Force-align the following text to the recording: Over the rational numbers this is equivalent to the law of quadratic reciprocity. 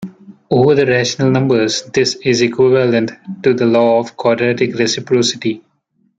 Over 0.49 0.73
the 0.73 0.87
rational 0.87 1.29
numbers 1.29 1.83
this 1.83 2.15
is 2.15 2.41
equivalent 2.41 3.11
to 3.43 3.53
the 3.53 3.67
law 3.67 3.99
of 3.99 4.17
quadratic 4.17 4.73
reciprocity. 4.73 5.61